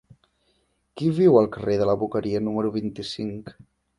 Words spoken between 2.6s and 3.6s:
vint-i-cinc?